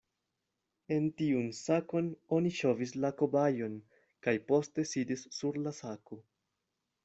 [0.95, 2.07] En tiun sakon
[2.39, 3.77] oni ŝovis la kobajon,
[4.29, 6.23] kaj poste sidis sur la sako.